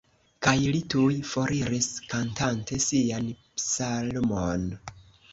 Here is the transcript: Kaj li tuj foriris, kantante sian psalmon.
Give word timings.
Kaj 0.45 0.53
li 0.75 0.77
tuj 0.93 1.17
foriris, 1.31 1.89
kantante 2.13 2.79
sian 2.85 3.27
psalmon. 3.59 4.65